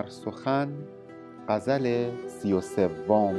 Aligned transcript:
گوهر 0.00 0.10
سخن 0.10 0.68
غزل 1.48 2.10
سی 2.28 2.52
و 2.52 2.60
سوم. 2.60 3.34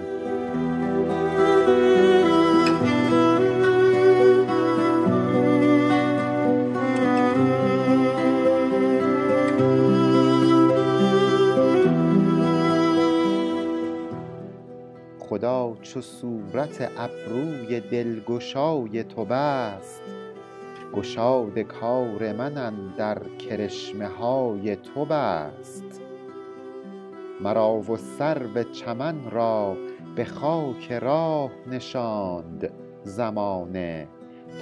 خدا 15.19 15.77
چو 15.81 16.01
صورت 16.01 16.91
ابروی 16.97 17.79
دلگشای 17.79 19.03
تو 19.03 19.25
بست 19.25 20.01
گشاد 20.93 21.59
کار 21.59 22.33
من 22.33 22.57
اندر 22.57 23.21
کرشمه 23.37 24.07
های 24.07 24.75
تو 24.75 25.05
بست. 25.05 26.00
مرا 27.41 27.75
و 27.75 27.97
سرو 27.97 28.63
چمن 28.63 29.31
را 29.31 29.77
به 30.15 30.25
خاک 30.25 30.91
راه 30.91 31.51
نشاند 31.67 32.71
زمانه 33.03 34.07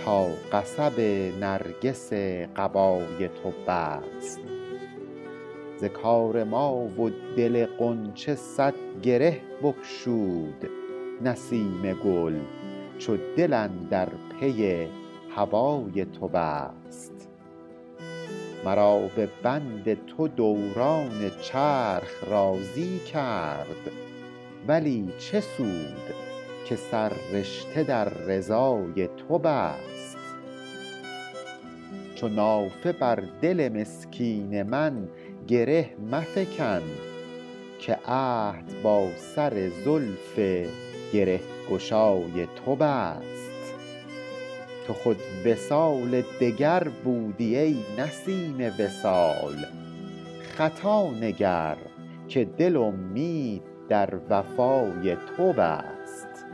تا 0.06 0.28
قصب 0.52 1.00
نرگس 1.40 2.14
قبای 2.56 3.28
تو 3.28 3.52
بست. 3.68 4.40
ز 5.78 5.84
کار 5.84 6.44
ما 6.44 6.76
و 6.76 7.10
دل 7.38 7.66
غنچه 7.66 8.36
صد 8.36 8.74
گره 9.02 9.42
بگشود 9.64 10.70
نسیم 11.22 11.94
گل 11.94 12.40
چو 12.98 13.18
دل 13.38 13.54
اندر 13.54 14.10
پی 14.40 14.88
هوای 15.36 16.06
تو 16.06 16.28
بست. 16.28 17.19
مرا 18.66 19.00
به 19.16 19.30
بند 19.44 20.06
تو 20.06 20.28
دوران 20.28 21.32
چرخ 21.42 22.24
راضی 22.30 23.00
کرد 23.00 23.92
ولی 24.68 25.14
چه 25.20 25.42
سود 25.42 26.14
که 26.66 26.76
سررشته 26.76 27.84
در 27.84 28.10
رضای 28.10 29.08
تو 29.08 29.38
بست. 29.38 30.18
چو 32.16 32.28
نافه 32.28 32.92
بر 32.92 33.24
دل 33.42 33.70
مسکین 33.70 34.64
من 34.64 35.08
گره 35.48 35.90
مفکن 36.12 36.82
که 37.80 37.98
عهد 38.08 38.82
با 38.84 39.08
سر 39.36 39.70
زلف 39.86 40.40
گره 41.14 41.40
گشای 41.72 42.48
تو 42.66 42.76
بست. 42.76 43.49
تو 44.90 44.96
خود 44.96 45.18
وصال 45.46 46.24
دگر 46.42 46.88
بودی 47.04 47.58
ای 47.58 47.78
نسیم 47.98 48.74
وصال. 48.80 49.66
خطا 50.58 51.12
نگر 51.12 51.78
که 52.28 52.46
دل 52.46 52.78
امید 52.78 53.62
در 53.90 54.10
وفای 54.30 55.18
تو 55.38 55.54
بست 55.54 56.46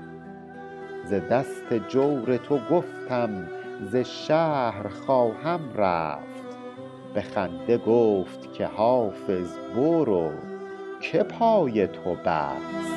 ز 1.06 1.13
دست 1.13 1.73
جور 1.89 2.38
تو 2.38 2.59
گفتم 2.72 3.47
ز 3.91 3.95
شهر 3.95 4.88
خواهم 4.88 5.59
رفت. 5.75 6.58
به 7.13 7.22
خنده 7.22 7.78
گفت 7.78 8.53
که 8.53 8.66
حافظ 8.66 9.58
برو 9.75 10.31
که 11.02 11.23
پای 11.23 11.88
تو 11.88 12.16
بست. 12.25 12.96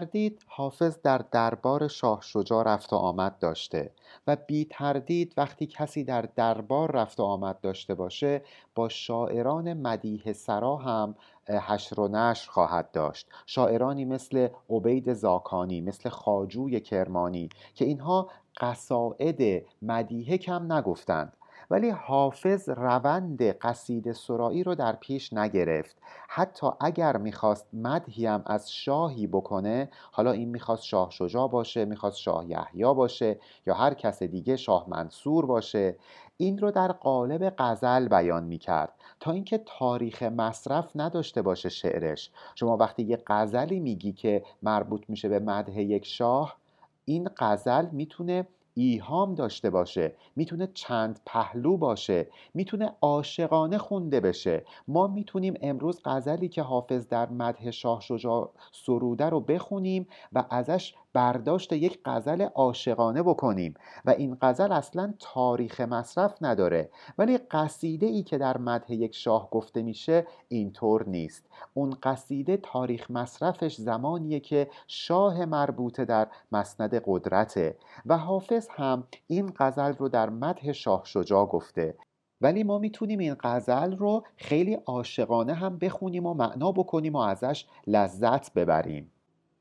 تردید 0.00 0.42
حافظ 0.46 0.98
در 1.02 1.18
دربار 1.18 1.88
شاه 1.88 2.20
شجاع 2.22 2.64
رفت 2.64 2.92
و 2.92 2.96
آمد 2.96 3.38
داشته 3.38 3.90
و 4.26 4.36
بی 4.36 4.66
تردید 4.70 5.34
وقتی 5.36 5.66
کسی 5.66 6.04
در 6.04 6.22
دربار 6.36 6.92
رفت 6.92 7.20
و 7.20 7.22
آمد 7.22 7.60
داشته 7.60 7.94
باشه 7.94 8.42
با 8.74 8.88
شاعران 8.88 9.72
مدیح 9.72 10.32
سرا 10.32 10.76
هم 10.76 11.14
حشر 11.48 12.00
و 12.00 12.08
نشر 12.08 12.50
خواهد 12.50 12.90
داشت. 12.90 13.28
شاعرانی 13.46 14.04
مثل 14.04 14.48
عبید 14.70 15.12
زاکانی 15.12 15.80
مثل 15.80 16.08
خاجوی 16.08 16.80
کرمانی 16.80 17.48
که 17.74 17.84
اینها 17.84 18.30
قصائد 18.60 19.64
مدیحه 19.82 20.38
کم 20.38 20.72
نگفتند. 20.72 21.36
ولی 21.70 21.90
حافظ 21.90 22.68
روند 22.68 23.42
قصیده 23.42 24.12
سرایی 24.12 24.64
رو 24.64 24.74
در 24.74 24.92
پیش 24.92 25.32
نگرفت. 25.32 25.96
حتی 26.28 26.66
اگر 26.80 27.16
می‌خواست 27.16 27.66
مدحی 27.72 28.26
هم 28.26 28.42
از 28.46 28.72
شاهی 28.72 29.26
بکنه 29.26 29.88
حالا 30.12 30.32
این 30.32 30.48
می‌خواست 30.48 30.84
شاه 30.84 31.10
شجاع 31.10 31.48
باشه 31.48 31.84
می‌خواست 31.84 32.18
شاه 32.18 32.50
یحیی 32.50 32.94
باشه 32.94 33.38
یا 33.66 33.74
هر 33.74 33.94
کس 33.94 34.22
دیگه 34.22 34.56
شاه 34.56 34.86
منصور 34.88 35.46
باشه 35.46 35.96
این 36.36 36.58
رو 36.58 36.70
در 36.70 36.92
قالب 36.92 37.54
غزل 37.58 38.08
بیان 38.08 38.44
می‌کرد 38.44 38.92
تا 39.20 39.32
اینکه 39.32 39.60
تاریخ 39.66 40.22
مصرف 40.22 40.90
نداشته 40.94 41.42
باشه 41.42 41.68
شعرش. 41.68 42.30
شما 42.54 42.76
وقتی 42.76 43.02
یه 43.02 43.22
غزلی 43.26 43.80
میگی 43.80 44.12
که 44.12 44.42
مربوط 44.62 45.02
میشه 45.08 45.28
به 45.28 45.38
مدح 45.38 45.80
یک 45.80 46.06
شاه 46.06 46.56
این 47.04 47.30
غزل 47.36 47.86
می‌تونه 47.92 48.46
ایهام 48.82 49.34
داشته 49.34 49.70
باشه 49.70 50.14
می‌تونه 50.36 50.66
چند 50.74 51.20
پهلو 51.26 51.76
باشه 51.76 52.28
می‌تونه 52.54 52.92
عاشقانه 53.00 53.78
خونده 53.78 54.20
بشه. 54.20 54.64
ما 54.88 55.06
می‌تونیم 55.06 55.54
امروز 55.62 56.00
غزلی 56.04 56.48
که 56.48 56.62
حافظ 56.62 57.08
در 57.08 57.28
مدح 57.28 57.70
شاه 57.70 58.00
شجاع 58.00 58.52
سروده 58.72 59.24
رو 59.24 59.40
بخونیم 59.40 60.06
و 60.32 60.44
ازش 60.50 60.94
برداشت 61.12 61.72
یک 61.72 62.00
غزل 62.04 62.42
عاشقانه 62.42 63.22
بکنیم 63.22 63.74
و 64.04 64.10
این 64.10 64.36
غزل 64.42 64.72
اصلا 64.72 65.14
تاریخ 65.18 65.80
مصرف 65.80 66.34
نداره. 66.40 66.90
ولی 67.18 67.38
قصیده 67.38 68.06
ای 68.06 68.22
که 68.22 68.38
در 68.38 68.58
مدح 68.58 68.92
یک 68.92 69.14
شاه 69.14 69.50
گفته 69.50 69.82
میشه 69.82 70.26
اینطور 70.48 71.08
نیست. 71.08 71.46
اون 71.74 71.96
قصیده 72.02 72.56
تاریخ 72.56 73.10
مصرفش 73.10 73.76
زمانیه 73.76 74.40
که 74.40 74.70
شاه 74.86 75.44
مربوطه 75.44 76.04
در 76.04 76.28
مسند 76.52 77.02
قدرته 77.06 77.76
و 78.06 78.18
حافظ 78.18 78.68
هم 78.70 79.04
این 79.26 79.52
غزل 79.56 79.92
رو 79.92 80.08
در 80.08 80.30
مدح 80.30 80.72
شاه 80.72 81.02
شجاع 81.04 81.46
گفته. 81.46 81.94
ولی 82.40 82.64
ما 82.64 82.78
می‌تونیم 82.78 83.18
این 83.18 83.36
غزل 83.40 83.96
رو 83.96 84.24
خیلی 84.36 84.74
عاشقانه 84.74 85.54
هم 85.54 85.78
بخونیم 85.78 86.26
و 86.26 86.34
معنا 86.34 86.72
بکنیم 86.72 87.12
و 87.12 87.18
ازش 87.18 87.66
لذت 87.86 88.54
ببریم. 88.54 89.12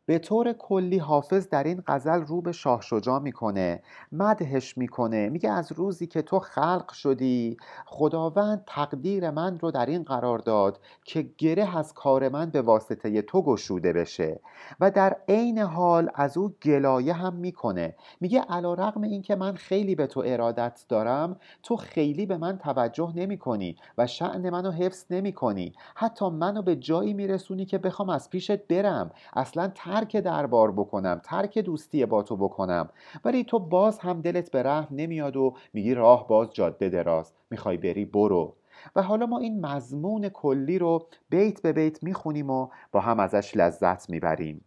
به 0.09 0.20
طور 0.20 0.53
کلی 0.53 0.97
حافظ 0.97 1.47
در 1.47 1.64
این 1.64 1.84
غزل 1.88 2.22
رو 2.22 2.42
به 2.42 2.52
شاه 2.52 2.81
شجاع 2.81 3.20
می‌کنه 3.20 3.84
مدحش 4.12 4.78
می‌کنه 4.78 5.30
میگه 5.30 5.50
از 5.52 5.72
روزی 5.72 6.08
که 6.08 6.22
تو 6.22 6.40
خلق 6.40 6.92
شدی 6.92 7.58
خداوند 7.86 8.64
تقدیر 8.68 9.31
من 9.31 9.59
رو 9.59 9.72
در 9.72 9.86
این 9.86 10.03
قرار 10.03 10.40
داد 10.40 10.80
که 11.06 11.30
گره 11.38 11.78
از 11.78 11.94
کار 11.94 12.30
من 12.30 12.50
به 12.50 12.62
واسطه 12.62 13.22
تو 13.22 13.42
گشوده 13.42 13.94
بشه. 13.94 14.40
و 14.80 14.92
در 14.92 15.18
عین 15.28 15.59
حال 15.59 16.09
از 16.16 16.38
او 16.38 16.53
گلایه 16.64 17.14
هم 17.14 17.36
می‌کنه. 17.36 17.95
میگه 18.22 18.42
علا 18.42 18.74
رقم 18.74 19.01
این 19.01 19.22
که 19.22 19.36
من 19.36 19.56
خیلی 19.56 19.95
به 19.95 20.07
تو 20.07 20.24
ارادت 20.25 20.86
دارم 20.89 21.39
تو 21.63 21.75
خیلی 21.75 22.25
به 22.25 22.38
من 22.38 22.57
توجه 22.57 23.13
نمی 23.16 23.38
کنی 23.38 23.75
و 23.98 24.07
شعن 24.07 24.50
منو 24.50 24.72
حفظ 24.72 25.06
نمی 25.10 25.33
کنی 25.33 25.74
حتی 25.95 26.30
منو 26.30 26.62
به 26.62 26.75
جایی 26.75 27.13
میرسونی 27.13 27.66
که 27.66 27.78
بخوام 27.78 28.10
از 28.10 28.30
پیشت 28.30 28.68
برم. 28.68 29.12
اصلا 29.33 29.72
ترک 30.00 30.16
دربار 30.16 30.72
بکنم 30.72 31.22
ترک 31.24 31.57
دوستی 31.57 32.06
با 32.06 32.24
تو 32.24 32.38
بکنم. 32.38 32.90
ولی 33.25 33.44
تو 33.44 33.60
باز 33.60 34.00
هم 34.00 34.22
دلت 34.22 34.51
به 34.51 34.63
رحم 34.63 34.88
نمیاد 34.92 35.38
و 35.38 35.54
میگی 35.74 35.94
راه 35.94 36.28
باز 36.28 36.50
جاده 36.51 36.90
دراز 36.90 37.31
می‌خوای 37.50 37.78
بری 37.78 38.06
برو. 38.06 38.56
و 38.96 39.01
حالا 39.01 39.25
ما 39.25 39.40
این 39.40 39.66
مضمون 39.66 40.30
کلی 40.30 40.80
رو 40.80 41.07
بیت 41.30 41.62
به 41.62 41.74
بیت 41.74 42.04
می‌خونیم 42.04 42.50
و 42.50 42.68
با 42.92 43.00
هم 43.00 43.19
ازش 43.19 43.57
لذت 43.57 44.10
می‌بریم. 44.10 44.66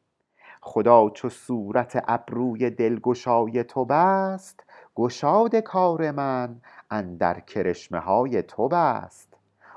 خدا 0.60 1.10
چو 1.10 1.28
صورت 1.28 2.04
ابروی 2.08 2.70
دلگشای 2.70 3.64
تو 3.64 3.84
بست 3.84 4.64
گشاد 4.94 5.56
کار 5.56 6.10
من 6.10 6.60
اندر 6.90 7.40
کرشمه 7.40 7.98
های 7.98 8.42
تو 8.42 8.68
بست. 8.68 9.31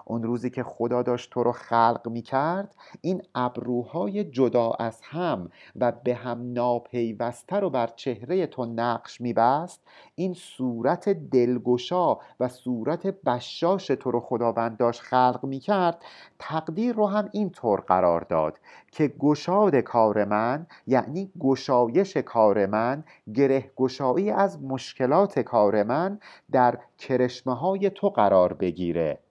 اون 0.06 0.24
روزی 0.24 0.50
که 0.50 0.64
خدا 0.64 1.02
داشت 1.02 1.32
تو 1.32 1.44
رو 1.44 1.52
خلق 1.52 2.08
می 2.12 2.22
کرد 2.22 2.76
این 3.02 3.22
ابروهای 3.36 4.24
جدا 4.24 4.72
از 4.72 5.00
هم 5.04 5.50
و 5.76 5.92
به 5.92 6.16
هم 6.16 6.54
ناپیوسته 6.54 7.56
رو 7.56 7.70
بر 7.70 7.88
چهره 7.88 8.48
تو 8.48 8.66
نقش 8.66 9.22
می 9.22 9.34
بست 9.34 9.82
این 10.16 10.34
صورت 10.34 11.10
دلگشا 11.10 12.18
و 12.40 12.48
صورت 12.48 13.08
بشاش 13.08 13.88
تو 13.88 14.12
رو 14.12 14.20
خداوند 14.20 14.78
داشت 14.78 15.02
خلق 15.02 15.40
می 15.44 15.60
کرد 15.60 16.02
تقدیر 16.40 16.96
رو 16.96 17.08
هم 17.08 17.30
اینطور 17.32 17.80
قرار 17.80 18.22
داد 18.22 18.60
که 18.92 19.08
گشاد 19.08 19.76
کار 19.76 20.26
من 20.26 20.68
یعنی 20.88 21.32
گشایش 21.40 22.18
کار 22.18 22.66
من 22.66 23.04
گره 23.34 23.72
گشایی 23.76 24.32
از 24.32 24.64
مشکلات 24.64 25.40
کار 25.40 25.84
من 25.84 26.20
در 26.52 26.80
کرشمه 26.98 27.56
های 27.56 27.90
تو 27.90 28.10
قرار 28.10 28.54
بگیره. 28.54 29.25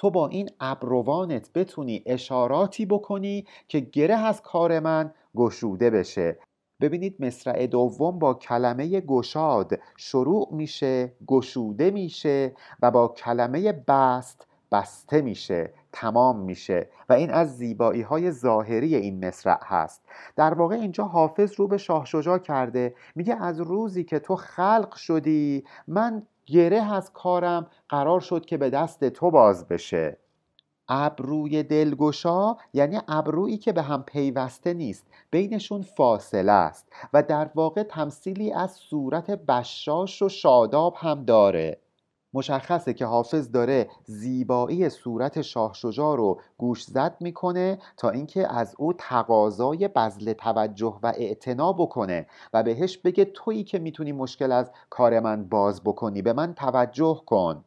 تو 0.00 0.10
با 0.10 0.28
این 0.28 0.50
ابروانت 0.60 1.52
بتونی 1.52 2.02
اشاراتی 2.06 2.86
بکنی 2.86 3.46
که 3.68 3.80
گره 3.80 4.14
از 4.14 4.42
کار 4.42 4.80
من 4.80 5.12
گشوده 5.36 5.90
بشه. 5.90 6.38
ببینید 6.80 7.16
مصرع 7.24 7.66
دوم 7.66 8.18
با 8.18 8.34
کلمه 8.34 9.00
گشاد 9.00 9.80
شروع 9.96 10.48
میشه 10.52 11.12
گشوده 11.26 11.90
میشه 11.90 12.52
و 12.82 12.90
با 12.90 13.08
کلمه 13.08 13.72
بست 13.72 14.46
بسته 14.72 15.20
میشه 15.20 15.72
تمام 15.92 16.38
میشه 16.40 16.88
و 17.08 17.12
این 17.12 17.30
از 17.30 17.56
زیبایی 17.56 18.02
های 18.02 18.30
ظاهری 18.30 18.96
این 18.96 19.26
مصرع 19.26 19.58
هست. 19.62 20.02
در 20.36 20.54
واقع 20.54 20.74
اینجا 20.74 21.04
حافظ 21.04 21.52
رو 21.56 21.68
به 21.68 21.78
شاه 21.78 22.04
شجاع 22.04 22.38
کرده 22.38 22.94
میگه 23.14 23.34
از 23.42 23.60
روزی 23.60 24.04
که 24.04 24.18
تو 24.18 24.36
خلق 24.36 24.94
شدی 24.94 25.64
من 25.88 26.22
گره 26.52 26.92
از 26.92 27.12
کارم 27.12 27.66
قرار 27.88 28.20
شد 28.20 28.46
که 28.46 28.56
به 28.56 28.70
دست 28.70 29.08
تو 29.08 29.30
باز 29.30 29.68
بشه. 29.68 30.18
ابروی 30.88 31.62
دلگشا 31.62 32.56
یعنی 32.72 33.00
ابرویی 33.08 33.58
که 33.58 33.72
به 33.72 33.82
هم 33.82 34.02
پیوسته 34.02 34.74
نیست 34.74 35.06
بینشون 35.30 35.82
فاصله 35.82 36.52
است 36.52 36.92
و 37.12 37.22
در 37.22 37.50
واقع 37.54 37.82
تمثیلی 37.82 38.52
از 38.52 38.72
صورت 38.72 39.30
بشاش 39.30 40.22
و 40.22 40.28
شاداب 40.28 40.94
هم 40.96 41.24
داره. 41.24 41.78
مشخصه 42.34 42.94
که 42.94 43.06
حافظ 43.06 43.50
داره 43.50 43.88
زیبایی 44.04 44.88
صورت 44.88 45.42
شاه 45.42 45.74
شجاع 45.74 46.16
رو 46.16 46.40
گوش 46.58 46.84
زد 46.84 47.16
می‌کنه 47.20 47.78
تا 47.96 48.10
اینکه 48.10 48.52
از 48.54 48.74
او 48.78 48.92
تقاضای 48.92 49.88
بذل 49.88 50.32
توجه 50.32 50.98
و 51.02 51.12
اعتنا 51.16 51.72
بکنه 51.72 52.26
و 52.52 52.62
بهش 52.62 52.98
بگه 52.98 53.24
تویی 53.24 53.64
که 53.64 53.78
می‌تونی 53.78 54.12
مشکل 54.12 54.52
از 54.52 54.70
کار 54.90 55.20
من 55.20 55.44
باز 55.44 55.82
بکنی 55.84 56.22
به 56.22 56.32
من 56.32 56.54
توجه 56.54 57.22
کن. 57.26 57.64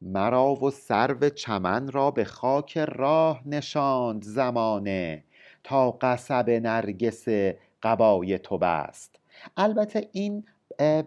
مرا 0.00 0.54
و 0.54 0.70
سرو 0.70 1.28
چمن 1.28 1.90
را 1.90 2.10
به 2.10 2.24
خاک 2.24 2.78
راه 2.78 3.42
نشاند 3.46 4.22
زمانه 4.22 5.24
تا 5.64 5.90
قصب 5.90 6.50
نرگس 6.50 7.24
قبای 7.82 8.38
تو 8.38 8.58
بست. 8.58 9.20
البته 9.56 10.08
این 10.12 10.44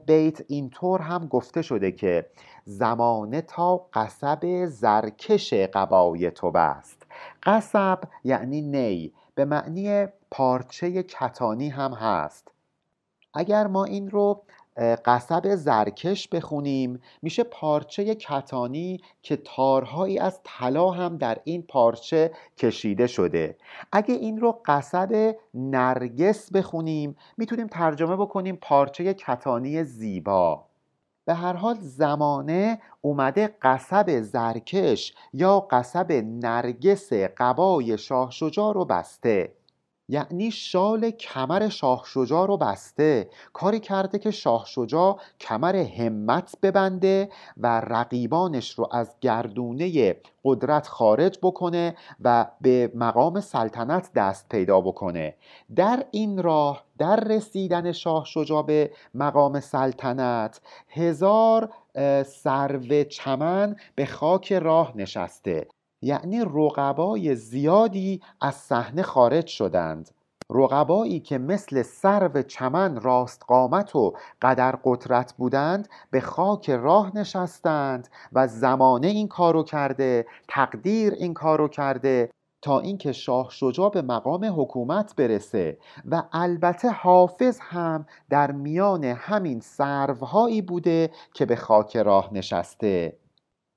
بیت 0.06 0.42
اینطور 0.48 1.02
هم 1.02 1.28
گفته 1.28 1.62
شده 1.62 1.92
که 1.92 2.30
زمانه 2.66 3.42
تا 3.42 3.78
قصب 3.94 4.66
زرکش 4.66 5.54
قبای 5.54 6.32
تو 6.32 6.52
بست. 6.52 7.06
قصب 7.44 8.00
یعنی 8.24 8.62
نی 8.62 9.14
به 9.36 9.46
معنی 9.46 10.08
پارچه 10.32 11.04
کتانی 11.04 11.70
هم 11.70 11.94
هست. 11.94 12.52
اگر 13.34 13.68
ما 13.68 13.86
این 13.86 14.10
رو 14.10 14.44
قصب 14.80 15.56
زرکش 15.56 16.28
بخونیم. 16.28 17.02
میشه 17.22 17.44
پارچه 17.44 18.16
کتانی 18.16 19.02
که 19.22 19.36
تارهایی 19.36 20.20
از 20.20 20.40
طلا 20.44 20.90
هم 20.92 21.18
در 21.18 21.38
این 21.44 21.62
پارچه 21.62 22.32
کشیده 22.58 23.08
شده. 23.08 23.58
اگه 23.92 24.14
این 24.16 24.40
رو 24.40 24.62
قصب 24.66 25.36
نرگس 25.54 26.52
بخونیم 26.52 27.16
می‌تونیم 27.38 27.68
ترجمه 27.68 28.16
بکنیم 28.16 28.56
پارچه 28.56 29.14
کتانی 29.14 29.84
زیبا. 29.84 30.66
به 31.26 31.34
هر 31.34 31.54
حال 31.54 31.76
زمانه 31.80 32.82
اومده 33.02 33.56
قصب 33.62 34.22
زرکش 34.22 35.14
یا 35.34 35.60
قصب 35.60 36.12
نرگس 36.26 37.14
قبای 37.14 37.98
شاه 37.98 38.32
شجاع 38.32 38.74
رو 38.74 38.86
بسته. 38.86 39.59
یعنی 40.10 40.52
شال 40.52 41.12
کمر 41.12 41.70
شاه 41.70 42.04
شجاع 42.06 42.48
رو 42.48 42.58
بسته. 42.58 43.30
کاری 43.54 43.80
کرده 43.80 44.20
که 44.20 44.32
شاه 44.32 44.66
شجاع 44.66 45.20
کمر 45.40 45.76
همت 45.76 46.56
ببنده 46.62 47.30
و 47.58 47.82
رقیبانش 47.82 48.72
رو 48.72 48.88
از 48.92 49.16
گردونه 49.22 50.16
قدرت 50.44 50.88
خارج 50.88 51.40
بکنه 51.42 51.96
و 52.22 52.48
به 52.62 52.92
مقام 52.96 53.40
سلطنت 53.40 54.14
دست 54.14 54.50
پیدا 54.50 54.82
بکنه. 54.82 55.36
در 55.76 56.06
این 56.12 56.44
راه 56.44 56.84
در 56.98 57.20
رسیدن 57.20 57.92
شاه 57.92 58.26
شجاع 58.26 58.64
به 58.64 58.92
مقام 59.14 59.60
سلطنت 59.60 60.62
هزار 60.90 61.70
سرو 62.26 63.04
چمن 63.04 63.76
به 63.96 64.06
خاک 64.06 64.54
راه 64.54 64.94
نشسته. 64.96 65.68
یعنی 66.02 66.42
رقبای 66.42 67.36
زیادی 67.36 68.22
از 68.42 68.56
صحنه 68.56 69.02
خارج 69.02 69.48
شدند. 69.48 70.10
رقبایی 70.52 71.20
که 71.20 71.38
مثل 71.38 71.82
سرو 71.82 72.42
چمن 72.42 73.02
راست 73.02 73.44
قامت 73.48 73.96
و 73.96 74.14
قدر 74.42 74.76
قدرت 74.84 75.34
بودند 75.34 75.90
به 76.12 76.22
خاک 76.22 76.70
راه 76.70 77.18
نشستند 77.18 78.08
و 78.34 78.48
زمانه 78.48 79.08
این 79.08 79.28
کارو 79.28 79.64
کرده 79.64 80.26
تقدیر 80.48 81.14
این 81.14 81.34
کارو 81.34 81.68
کرده 81.68 82.30
تا 82.62 82.80
اینکه 82.80 83.12
شاه 83.12 83.48
شجاع 83.52 83.90
به 83.90 84.02
مقام 84.02 84.62
حکومت 84.62 85.16
برسه 85.16 85.78
و 86.06 86.24
البته 86.32 86.90
حافظ 86.90 87.60
هم 87.62 88.06
در 88.30 88.52
میان 88.52 89.04
همین 89.04 89.60
سروهایی 89.60 90.62
بوده 90.62 91.12
که 91.34 91.46
به 91.46 91.56
خاک 91.56 91.98
راه 91.98 92.30
نشسته. 92.34 93.18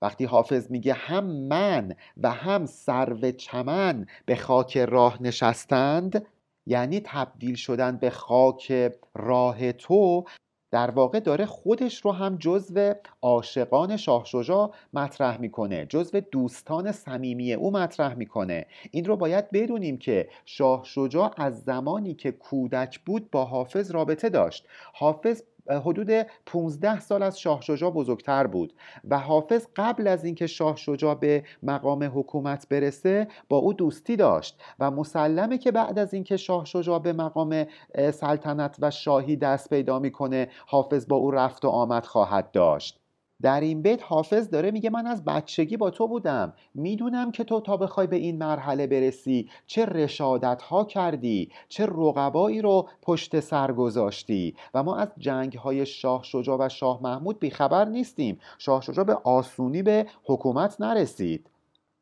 وقتی 0.02 0.25
حافظ 0.25 0.70
میگه 0.70 0.93
هم 0.93 1.25
من 1.25 1.94
و 2.22 2.31
هم 2.31 2.66
سرو 2.66 3.31
چمن 3.31 4.06
به 4.26 4.37
خاک 4.37 4.78
راه 4.78 5.22
نشستند 5.22 6.26
یعنی 6.66 7.00
تبدیل 7.04 7.54
شدن 7.54 7.96
به 7.96 8.10
خاک 8.10 8.93
راه 9.14 9.72
تو 9.72 10.25
در 10.72 10.90
واقع 10.90 11.20
داره 11.20 11.46
خودش 11.46 12.04
رو 12.04 12.12
هم 12.12 12.37
جزو 12.37 12.94
عاشقان 13.22 13.96
شاه 13.96 14.25
شجاع 14.25 14.75
مطرح 14.94 15.40
می‌کنه 15.40 15.87
جزو 15.87 16.20
دوستان 16.20 16.93
صمیمی 16.93 17.52
او 17.52 17.70
مطرح 17.70 18.14
می‌کنه. 18.14 18.66
این 18.90 19.04
رو 19.04 19.16
باید 19.16 19.50
بدونیم 19.50 19.99
که 19.99 20.28
شاه 20.44 20.84
شجاع 20.84 21.34
از 21.37 21.62
زمانی 21.62 22.14
که 22.14 22.32
کودک 22.32 23.00
بود 23.00 23.31
با 23.31 23.44
حافظ 23.44 23.90
رابطه 23.90 24.28
داشت. 24.28 24.66
حافظ 24.94 25.43
حدود 25.71 26.11
15 26.47 27.00
سال 27.00 27.23
از 27.23 27.40
شاه 27.40 27.61
شجاع 27.61 27.90
بزرگتر 27.90 28.47
بود 28.47 28.73
و 29.04 29.19
حافظ 29.19 29.66
قبل 29.76 30.09
از 30.09 30.25
اینکه 30.25 30.47
شاه 30.47 30.76
شجاع 30.76 31.14
به 31.14 31.45
مقام 31.62 32.11
حکومت 32.14 32.69
برسه 32.69 33.28
با 33.49 33.57
او 33.57 33.73
دوستی 33.73 34.16
داشت 34.16 34.62
و 34.78 34.90
مسلمه 34.90 35.59
که 35.59 35.73
بعد 35.73 35.99
از 35.99 36.14
اینکه 36.14 36.37
شاه 36.37 36.64
شجاع 36.64 36.99
به 36.99 37.12
مقام 37.12 37.66
سلطنت 38.12 38.76
و 38.81 38.90
شاهی 38.90 39.37
دست 39.37 39.71
پیدا 39.71 39.99
می‌کنه 39.99 40.49
حافظ 40.66 41.09
با 41.09 41.16
او 41.16 41.31
رفت 41.31 41.64
و 41.64 41.69
آمد 41.69 42.07
خواهد 42.07 42.50
داشت. 42.50 43.01
در 43.42 43.61
این 43.61 43.82
بیت 43.82 44.02
حافظ 44.02 44.50
داره 44.50 44.70
میگه 44.70 44.90
من 44.90 45.06
از 45.06 45.25
بچگی 45.25 45.76
با 45.76 45.90
تو 45.90 46.08
بودم. 46.08 46.52
می‌دونم 46.75 47.32
که 47.32 47.44
تو 47.44 47.61
تا 47.61 47.76
بخوای 47.76 48.06
به 48.06 48.16
این 48.16 48.38
مرحله 48.38 48.87
برسی 48.87 49.49
چه 49.66 49.84
رشادت 49.84 50.62
ها 50.62 50.84
کردی 50.84 51.50
چه 51.68 51.87
رقبایی 51.87 52.62
رو 52.62 52.88
پشت 53.02 53.40
سر 53.40 53.72
گذاشتی. 53.72 54.54
و 54.75 54.82
ما 54.82 54.96
از 54.96 55.08
جنگ 55.18 55.52
های 55.52 55.87
شاه 55.87 56.22
شجاع 56.22 56.56
و 56.61 56.68
شاه 56.68 57.02
محمود 57.02 57.38
بیخبر 57.38 57.84
نیستیم. 57.84 58.38
شاه 58.58 58.82
شجاع 58.82 59.04
به 59.04 59.14
آسونی 59.14 59.82
به 59.82 60.06
حکومت 60.25 60.80
نرسید. 60.80 61.50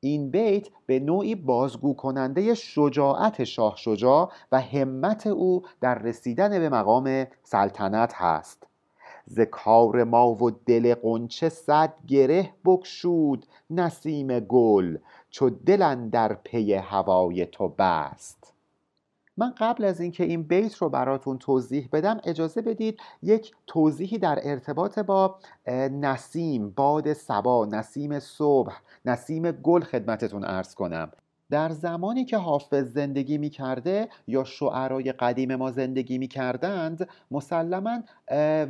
این 0.00 0.30
بیت 0.30 0.68
به 0.86 1.00
نوعی 1.00 1.34
بازگو 1.34 1.94
کننده 1.94 2.54
شجاعت 2.54 3.44
شاه 3.44 3.76
شجاع 3.76 4.32
و 4.52 4.60
همت 4.60 5.26
او 5.26 5.62
در 5.80 5.94
رسیدن 5.98 6.58
به 6.58 6.68
مقام 6.68 7.26
سلطنت 7.42 8.12
هست. 8.14 8.69
ز 9.30 9.40
کار 9.40 10.04
ما 10.04 10.34
و 10.44 10.50
دل 10.50 10.94
قنچه 10.94 11.48
صد 11.48 11.94
گره 12.08 12.50
بگشود 12.64 13.46
نسیم 13.70 14.40
گل 14.40 14.98
چو 15.30 15.50
دل 15.50 16.08
در 16.08 16.34
پی 16.34 16.74
هوای 16.74 17.46
تو 17.46 17.68
بست. 17.68 18.54
من 19.36 19.54
قبل 19.58 19.84
از 19.84 20.00
اینکه 20.00 20.24
این 20.24 20.42
بیت 20.42 20.74
رو 20.74 20.88
براتون 20.88 21.38
توضیح 21.38 21.88
بدم 21.92 22.20
اجازه 22.24 22.62
بدید 22.62 23.00
یک 23.22 23.52
توضیحی 23.66 24.18
در 24.18 24.38
ارتباط 24.42 24.98
با 24.98 25.38
نسیم 26.00 26.70
باد 26.70 27.12
سبا 27.12 27.66
نسیم 27.66 28.18
صبح 28.18 28.76
نسیم 29.04 29.50
گل 29.50 29.80
خدمتتون 29.80 30.44
ارز 30.44 30.74
کنم. 30.74 31.10
در 31.50 31.68
زمانی 31.68 32.24
که 32.24 32.36
حافظ 32.36 32.92
زندگی 32.92 33.38
می 33.38 33.50
کرده 33.50 34.08
یا 34.26 34.44
شعرای 34.44 35.12
قدیم 35.12 35.56
ما 35.56 35.70
زندگی 35.70 36.18
می 36.18 36.28
کردند 36.28 37.08
مسلما 37.30 37.98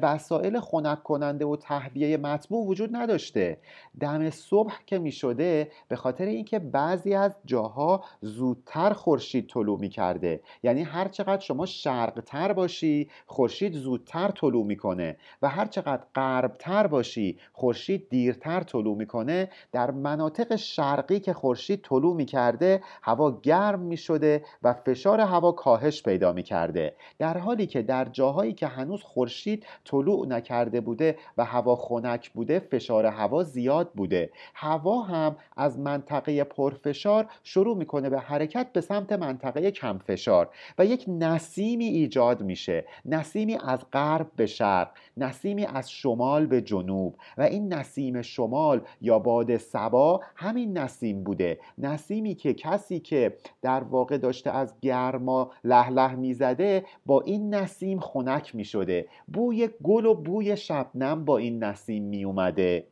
وسایل 0.02 0.60
خنک 0.60 1.02
کننده 1.02 1.44
و 1.44 1.56
تهویه 1.56 2.16
مطبوع 2.16 2.66
وجود 2.66 2.96
نداشته. 2.96 3.58
دم 4.00 4.30
صبح 4.30 4.74
که 4.86 4.98
می 4.98 5.12
شده 5.12 5.70
به 5.88 5.96
خاطر 5.96 6.24
اینکه 6.24 6.58
بعضی 6.58 7.14
از 7.14 7.36
جاها 7.44 8.04
زودتر 8.20 8.92
خورشید 8.92 9.48
طلوع 9.48 9.78
می 9.78 9.88
کرده 9.88 10.40
یعنی 10.62 10.82
هر 10.82 11.08
چقدر 11.08 11.40
شما 11.40 11.66
شرقتر 11.66 12.52
باشی 12.52 13.10
خورشید 13.26 13.74
زودتر 13.74 14.28
طلوع 14.28 14.66
می‌کنه. 14.66 15.16
و 15.42 15.48
هر 15.48 15.66
چقدر 15.66 16.02
غربتر 16.14 16.86
باشی 16.86 17.38
خورشید 17.52 18.08
دیرتر 18.08 18.60
طلوع 18.60 18.96
می‌کنه. 18.96 19.48
در 19.72 19.90
مناطق 19.90 20.56
شرقی 20.56 21.20
که 21.20 21.32
خورشید 21.32 21.82
طلوع 21.82 22.16
می‌کرده 22.16 22.69
هوا 23.02 23.40
گرم 23.42 23.80
می 23.80 23.96
شده 23.96 24.44
و 24.62 24.72
فشار 24.72 25.20
هوا 25.20 25.52
کاهش 25.52 26.02
پیدا 26.02 26.32
می 26.32 26.42
کرده 26.42 26.94
در 27.18 27.38
حالی 27.38 27.66
که 27.66 27.82
در 27.82 28.04
جاهایی 28.04 28.52
که 28.52 28.66
هنوز 28.66 29.02
خورشید 29.02 29.66
طلوع 29.84 30.26
نکرده 30.26 30.80
بوده 30.80 31.18
و 31.38 31.44
هوا 31.44 31.76
خنک 31.76 32.30
بوده 32.30 32.58
فشار 32.58 33.06
هوا 33.06 33.42
زیاد 33.42 33.90
بوده. 33.92 34.30
هوا 34.54 35.02
هم 35.02 35.36
از 35.56 35.78
منطقه 35.78 36.44
پرفشار 36.44 37.26
شروع 37.44 37.76
می‌کنه 37.76 38.10
به 38.10 38.18
حرکت 38.20 38.72
به 38.72 38.80
سمت 38.80 39.12
منطقه 39.12 39.70
کم 39.70 39.98
فشار 39.98 40.48
و 40.78 40.86
یک 40.86 41.04
نسیمی 41.08 41.84
ایجاد 41.84 42.42
میشه. 42.42 42.84
نسیمی 43.04 43.58
از 43.64 43.80
غرب 43.92 44.30
به 44.36 44.46
شرق 44.46 44.90
نسیمی 45.16 45.66
از 45.66 45.90
شمال 45.90 46.46
به 46.46 46.60
جنوب 46.60 47.16
و 47.38 47.42
این 47.42 47.74
نسیم 47.74 48.22
شمال 48.22 48.80
یا 49.00 49.18
باد 49.18 49.56
سبا 49.56 50.20
همین 50.36 50.78
نسیم 50.78 51.24
بوده. 51.24 51.58
نسیمی 51.78 52.34
که 52.34 52.54
کسی 52.60 53.00
که 53.00 53.36
در 53.62 53.82
واقع 53.82 54.18
داشته 54.18 54.50
از 54.50 54.74
گرما 54.82 55.50
له 55.64 55.90
له 55.90 56.14
می‌زده 56.14 56.84
با 57.06 57.20
این 57.20 57.54
نسیم 57.54 58.00
خنک 58.00 58.54
می‌شده. 58.54 59.08
بوی 59.32 59.68
گل 59.82 60.06
و 60.06 60.14
بوی 60.14 60.56
شبنم 60.56 61.24
با 61.24 61.38
این 61.38 61.64
نسیم 61.64 62.04
میومده 62.04 62.86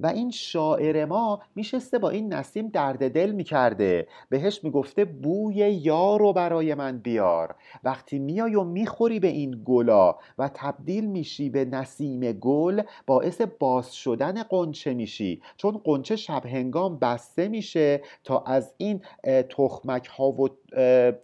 و 0.00 0.06
این 0.06 0.30
شاعر 0.30 1.04
ما 1.04 1.42
میشسته 1.54 1.98
با 1.98 2.10
این 2.10 2.32
نسیم 2.32 2.68
درد 2.68 3.10
دل 3.10 3.30
می‌کرده. 3.30 4.08
بهش 4.28 4.64
می‌گفته 4.64 5.04
بوی 5.04 5.54
یار 5.54 6.20
رو 6.20 6.32
برای 6.32 6.74
من 6.74 6.98
بیار. 6.98 7.54
وقتی 7.84 8.18
میای 8.18 8.54
و 8.54 8.64
می‌خوری 8.64 9.20
به 9.20 9.28
این 9.28 9.62
گلا 9.64 10.16
و 10.38 10.50
تبدیل 10.54 11.06
میشی 11.06 11.50
به 11.50 11.64
نسیم 11.64 12.32
گل 12.32 12.82
باعث 13.06 13.40
باز 13.40 13.94
شدن 13.94 14.42
قنچه 14.42 14.94
میشی. 14.94 15.42
چون 15.56 15.80
قنچه 15.84 16.16
شب 16.16 16.46
هنگام 16.46 16.98
بسته 16.98 17.48
میشه 17.48 18.02
تا 18.24 18.40
از 18.46 18.72
این 18.76 19.00
تخمک 19.48 20.06
ها 20.06 20.28
و 20.30 20.48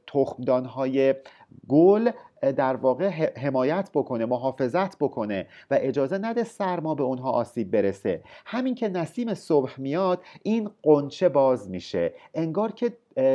تخمدان 0.06 0.64
های 0.64 1.14
گل 1.68 2.10
در 2.56 2.76
واقع 2.76 3.32
حمایت 3.36 3.90
بکنه 3.94 4.26
محافظت 4.26 4.98
بکنه 4.98 5.46
و 5.70 5.78
اجازه 5.80 6.18
نده 6.18 6.44
سرما 6.44 6.94
به 6.94 7.02
اونها 7.02 7.30
آسیب 7.30 7.70
برسه. 7.70 8.22
همین 8.46 8.74
که 8.74 8.88
نسیم 8.88 9.34
صبح 9.34 9.80
میاد 9.80 10.22
این 10.42 10.70
قنچه 10.82 11.28
باز 11.28 11.70
میشه. 11.70 12.14
انگار 12.34 12.72
که 12.72 12.92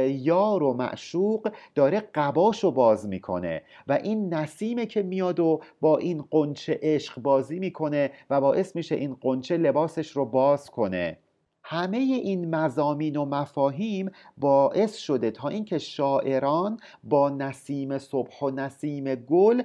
یار 0.08 0.64
و 0.64 0.74
معشوق 0.74 1.52
داره 1.76 2.04
قباشو 2.16 2.72
باز 2.72 3.08
می‌کنه 3.08 3.62
و 3.88 3.94
این 3.94 4.34
نسیمه 4.34 4.86
که 4.86 5.04
میاد 5.04 5.40
و 5.40 5.62
با 5.82 5.98
این 5.98 6.24
قنچه 6.32 6.80
عشق 6.82 7.22
بازی 7.22 7.60
می‌کنه 7.60 8.12
و 8.30 8.42
باعث 8.42 8.76
میشه 8.76 8.96
این 8.96 9.18
قنچه 9.22 9.58
لباسش 9.58 10.12
رو 10.12 10.26
باز 10.26 10.70
کنه. 10.70 11.18
همه 11.70 11.98
این 11.98 12.56
مزامین 12.56 13.16
و 13.16 13.26
مفاهیم 13.26 14.12
باعث 14.38 14.96
شده 14.96 15.32
تا 15.32 15.48
اینکه 15.48 15.78
شاعران 15.78 16.80
با 17.04 17.30
نسیم 17.30 17.98
صبح 17.98 18.40
و 18.40 18.50
نسیم 18.50 19.16
گل 19.16 19.62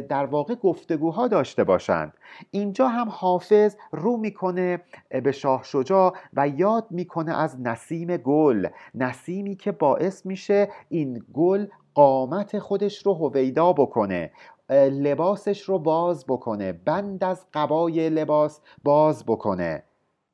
در 0.00 0.26
واقع 0.26 0.54
گفتگوها 0.54 1.28
داشته 1.28 1.64
باشند. 1.64 2.12
اینجا 2.50 2.88
هم 2.88 3.08
حافظ 3.08 3.76
رو 3.92 4.16
می‌کنه 4.16 4.82
به 5.24 5.32
شاه 5.32 5.62
شجاع 5.64 6.14
و 6.32 6.48
یاد 6.48 6.86
می‌کنه 6.90 7.38
از 7.38 7.60
نسیم 7.60 8.16
گل. 8.16 8.66
نسیمی 8.94 9.56
که 9.56 9.72
باعث 9.72 10.26
میشه 10.26 10.68
این 10.88 11.24
گل 11.34 11.66
قامت 11.94 12.58
خودش 12.58 13.06
رو 13.06 13.14
هویدا 13.14 13.72
بکنه 13.72 14.30
لباسش 14.70 15.60
رو 15.62 15.78
باز 15.78 16.24
بکنه 16.28 16.72
بند 16.72 17.24
از 17.24 17.46
قبای 17.54 18.10
لباس 18.10 18.60
باز 18.84 19.24
بکنه. 19.26 19.82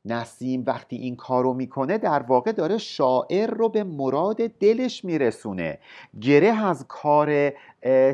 نسیم 0.07 0.65
وقتی 0.67 0.97
این 0.97 1.17
کارو 1.17 1.55
می‌کنه 1.55 1.99
در 1.99 2.23
واقع 2.23 2.53
داره 2.53 2.79
شاعر 2.79 3.51
رو 3.51 3.69
به 3.69 3.85
مراد 3.85 4.37
دلش 4.37 5.05
میرسونه. 5.05 5.79
گره 6.21 6.67
از 6.67 6.85
کار 6.89 7.53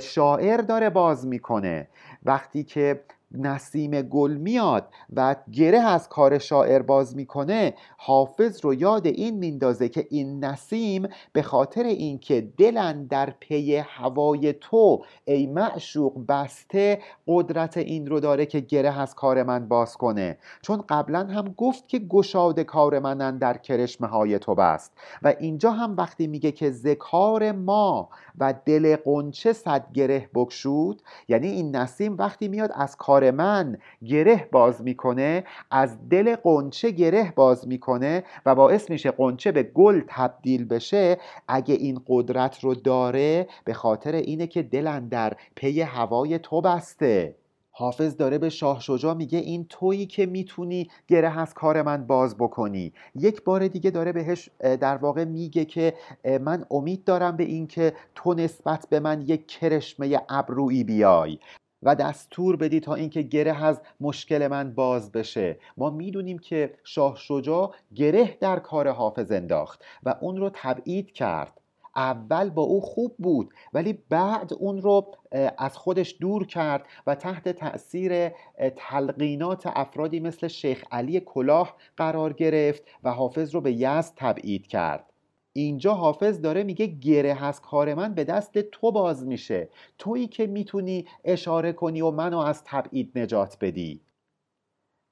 شاعر 0.00 0.56
داره 0.56 0.90
باز 0.90 1.26
می‌کنه. 1.26 1.88
وقتی 2.24 2.64
که 2.64 3.00
نسیم 3.34 4.02
گل 4.02 4.30
میاد 4.30 4.88
و 5.16 5.36
گره 5.52 5.78
از 5.78 6.08
کار 6.08 6.38
شاعر 6.38 6.82
باز 6.82 7.16
می‌کنه 7.16 7.74
حافظ 7.96 8.64
رو 8.64 8.74
یاد 8.74 9.06
این 9.06 9.38
میندازه 9.38 9.88
که 9.88 10.06
این 10.10 10.44
نسیم 10.44 11.08
به 11.32 11.42
خاطر 11.42 11.82
اینکه 11.82 12.40
دلن 12.58 13.04
در 13.04 13.30
پی 13.40 13.76
هوای 13.76 14.52
تو 14.52 15.04
ای 15.24 15.46
معشوق 15.46 16.26
بسته 16.28 16.98
قدرت 17.26 17.76
این 17.76 18.06
رو 18.06 18.20
داره 18.20 18.46
که 18.46 18.60
گره 18.60 19.00
از 19.00 19.14
کار 19.14 19.42
من 19.42 19.68
باز 19.68 19.96
کنه. 19.96 20.38
چون 20.62 20.84
قبلا 20.88 21.26
هم 21.26 21.54
گفت 21.56 21.88
که 21.88 21.98
گشاد 21.98 22.60
کار 22.60 22.98
منن 22.98 23.38
در 23.38 23.56
کرشمه 23.56 24.06
های 24.06 24.38
تو 24.38 24.54
بست. 24.54 24.92
و 25.22 25.34
اینجا 25.40 25.70
هم 25.70 25.96
وقتی 25.96 26.26
میگه 26.26 26.52
که 26.52 26.70
ذکار 26.70 27.52
ما 27.52 28.08
و 28.38 28.54
دل 28.64 28.96
قنچه 28.96 29.52
صد 29.52 29.92
گره 29.92 30.30
بکشود 30.34 31.02
یعنی 31.28 31.48
این 31.48 31.76
نسیم 31.76 32.16
وقتی 32.18 32.48
میاد 32.48 32.70
از 32.74 32.96
کار 32.96 33.21
من 33.30 33.78
گره 34.06 34.48
باز 34.52 34.82
می‌کنه 34.82 35.44
از 35.70 36.08
دل 36.08 36.36
قنچه 36.36 36.90
گره 36.90 37.32
باز 37.36 37.68
می‌کنه 37.68 38.24
و 38.46 38.54
باعث 38.54 38.90
میشه 38.90 39.10
قنچه 39.10 39.52
به 39.52 39.62
گل 39.62 40.00
تبدیل 40.08 40.64
بشه. 40.64 41.18
اگه 41.48 41.74
این 41.74 42.00
قدرت 42.06 42.60
رو 42.60 42.74
داره 42.74 43.46
به 43.64 43.74
خاطر 43.74 44.12
اینه 44.14 44.46
که 44.46 44.62
دلن 44.62 45.08
در 45.08 45.32
پی 45.54 45.80
هوای 45.80 46.38
تو 46.38 46.60
بسته. 46.60 47.34
حافظ 47.74 48.16
داره 48.16 48.38
به 48.38 48.48
شاه 48.48 48.80
شجاع 48.80 49.14
میگه 49.14 49.38
این 49.38 49.66
تویی 49.68 50.06
که 50.06 50.26
می‌تونی 50.26 50.88
گره 51.08 51.38
از 51.38 51.54
کار 51.54 51.82
من 51.82 52.06
باز 52.06 52.36
بکنی. 52.36 52.92
یک 53.14 53.44
بار 53.44 53.68
دیگه 53.68 53.90
داره 53.90 54.12
بهش 54.12 54.50
در 54.60 54.96
واقع 54.96 55.24
میگه 55.24 55.64
که 55.64 55.94
من 56.24 56.64
امید 56.70 57.04
دارم 57.04 57.36
به 57.36 57.44
اینکه 57.44 57.92
تو 58.14 58.34
نسبت 58.34 58.86
به 58.90 59.00
من 59.00 59.22
یک 59.22 59.46
کرشمه 59.46 60.20
ابرویی 60.28 60.84
بیای. 60.84 61.38
و 61.82 61.94
دستور 61.94 62.56
بدی 62.56 62.80
تا 62.80 62.94
اینکه 62.94 63.22
گره 63.22 63.64
از 63.64 63.80
مشکل 64.00 64.48
من 64.48 64.74
باز 64.74 65.12
بشه. 65.12 65.58
ما 65.76 65.90
می‌دونیم 65.90 66.38
که 66.38 66.74
شاه 66.84 67.16
شجاع 67.16 67.74
گره 67.94 68.36
در 68.40 68.58
کار 68.58 68.88
حافظ 68.88 69.32
انداخت 69.32 69.84
و 70.02 70.14
اون 70.20 70.36
رو 70.36 70.50
تبعید 70.54 71.12
کرد. 71.12 71.60
اول 71.96 72.50
با 72.50 72.62
او 72.62 72.80
خوب 72.80 73.14
بود 73.18 73.54
ولی 73.72 73.98
بعد 74.08 74.52
اون 74.58 74.82
رو 74.82 75.14
از 75.58 75.76
خودش 75.76 76.16
دور 76.20 76.46
کرد 76.46 76.86
و 77.06 77.14
تحت 77.14 77.48
تأثیر 77.48 78.28
تلقینات 78.76 79.66
افرادی 79.66 80.20
مثل 80.20 80.48
شیخ 80.48 80.84
علی 80.90 81.20
کلاه 81.20 81.76
قرار 81.96 82.32
گرفت 82.32 82.82
و 83.04 83.10
حافظ 83.12 83.54
رو 83.54 83.60
به 83.60 83.72
یزد 83.72 84.12
تبعید 84.16 84.66
کرد. 84.66 85.11
اینجا 85.52 85.94
حافظ 85.94 86.40
داره 86.40 86.62
میگه 86.62 86.86
گره 86.86 87.44
از 87.44 87.60
کار 87.60 87.94
من 87.94 88.14
به 88.14 88.24
دست 88.24 88.58
تو 88.58 88.92
باز 88.92 89.26
میشه. 89.26 89.68
تویی 89.98 90.26
که 90.28 90.46
می‌تونی 90.46 91.06
اشاره 91.24 91.72
کنی 91.72 92.00
و 92.00 92.10
منو 92.10 92.38
از 92.38 92.64
تبعید 92.64 93.18
نجات 93.18 93.56
بدی. 93.60 94.00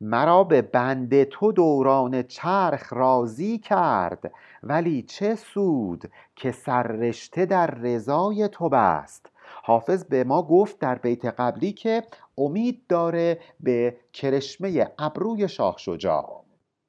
مرا 0.00 0.44
به 0.44 0.62
بند 0.62 1.25
تو 1.25 1.52
دوران 1.52 2.23
چرخ 2.23 2.92
راضی 2.92 3.59
کرد 3.59 4.32
ولی 4.62 5.02
چه 5.02 5.35
سود 5.35 6.11
که 6.37 6.52
سررشته 6.52 7.47
در 7.47 7.66
رضای 7.66 8.49
تو 8.49 8.68
بست. 8.68 9.26
حافظ 9.62 10.04
به 10.04 10.25
ما 10.25 10.42
گفت 10.42 10.78
در 10.78 10.94
بیت 10.94 11.25
قبلی 11.25 11.73
که 11.73 12.02
امید 12.38 12.87
داره 12.88 13.38
به 13.61 13.97
کرشمه 14.12 14.92
ابروی 14.99 15.49
شاه 15.49 15.75
شجاع. 15.78 16.39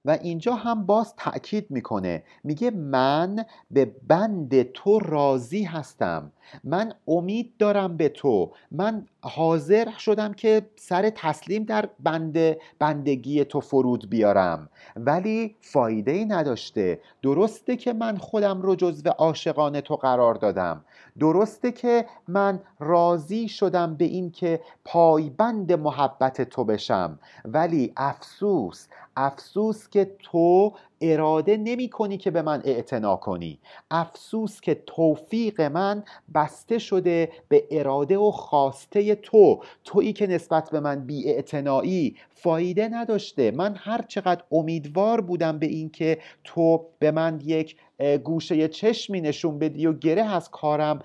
و 0.05 0.17
اینجا 0.21 0.55
هم 0.55 0.85
باز 0.85 1.13
تأکید 1.17 1.71
می‌کنه 1.71 2.23
میگه 2.43 2.71
من 2.71 3.45
به 3.71 3.91
بند 4.07 4.63
تو 4.63 4.99
راضی 4.99 5.63
هستم. 5.63 6.31
من 6.63 6.93
امید 7.07 7.53
دارم 7.59 7.97
به 7.97 8.09
تو. 8.09 8.51
من 8.71 9.05
حاضر 9.21 9.91
شدم 9.97 10.33
که 10.33 10.61
سر 10.75 11.09
تسلیم 11.09 11.63
در 11.63 11.89
بند 11.99 12.57
بندگی 12.79 13.45
تو 13.45 13.59
فرود 13.59 14.09
بیارم. 14.09 14.69
ولی 14.95 15.55
فایده 15.61 16.11
ای 16.11 16.25
نداشته. 16.25 16.99
درسته 17.21 17.75
که 17.75 17.93
من 17.93 18.17
خودم 18.17 18.61
رو 18.61 18.75
جزو 18.75 19.09
عاشقان 19.09 19.81
تو 19.81 19.95
قرار 19.95 20.35
دادم. 20.35 20.85
درسته 21.19 21.71
که 21.71 22.05
من 22.27 22.59
راضی 22.79 23.47
شدم 23.47 23.95
به 23.95 24.05
این 24.05 24.31
که 24.31 24.61
پایبند 24.85 25.73
محبت 25.73 26.41
تو 26.41 26.63
بشم. 26.63 27.19
ولی 27.45 27.93
افسوس 27.97 28.87
افسوس 29.17 29.87
که 29.91 30.05
تو 30.23 30.73
اراده 31.01 31.57
نمی 31.57 31.89
کنی 31.89 32.17
که 32.17 32.31
به 32.31 32.41
من 32.41 32.61
اعتنا 32.65 33.15
کنی. 33.15 33.59
افسوس 33.91 34.61
که 34.61 34.83
توفیق 34.85 35.61
من 35.61 36.03
بسته 36.33 36.77
شده 36.77 37.29
به 37.49 37.63
اراده 37.71 38.17
و 38.17 38.31
خواسته 38.31 39.15
تو. 39.15 39.63
تویی 39.83 40.13
که 40.13 40.27
نسبت 40.27 40.69
به 40.69 40.79
من 40.79 41.05
بی 41.05 42.15
فایده 42.29 42.89
نداشته. 42.89 43.51
من 43.51 43.75
هر 43.75 44.01
چقدر 44.01 44.43
امیدوار 44.51 45.21
بودم 45.21 45.59
به 45.59 45.65
اینکه 45.65 46.17
تو 46.43 46.85
به 46.99 47.11
من 47.11 47.39
یک 47.43 47.75
گوشه 48.23 48.67
چشمی 48.67 49.21
نشون 49.21 49.59
بدی 49.59 49.85
و 49.87 49.93
گره 49.93 50.33
از 50.33 50.51
کارم 50.51 50.99